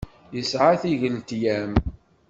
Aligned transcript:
Yesɛa 0.35 0.73
tigletyam. 0.81 1.71